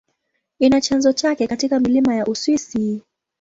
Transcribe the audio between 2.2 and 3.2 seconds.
Uswisi.